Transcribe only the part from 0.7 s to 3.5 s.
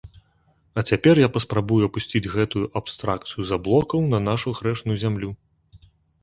А цяпер я паспрабую апусціць гэтую абстракцыю